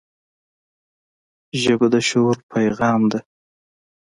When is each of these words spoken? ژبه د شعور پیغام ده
ژبه 1.61 1.87
د 1.93 1.95
شعور 2.07 2.37
پیغام 2.53 3.01
ده 3.11 3.19